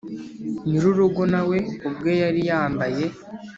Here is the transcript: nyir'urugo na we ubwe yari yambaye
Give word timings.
nyir'urugo 0.67 1.21
na 1.33 1.41
we 1.49 1.57
ubwe 1.87 2.11
yari 2.21 2.41
yambaye 2.49 3.05